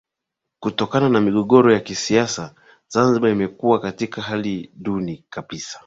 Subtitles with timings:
[0.59, 2.55] Kutokana na migogoro ya kisiasa
[2.87, 5.79] Zanzibar imekuwa katika hali duni kabisa